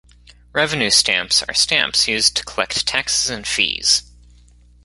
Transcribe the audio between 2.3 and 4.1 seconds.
to collect taxes and fees.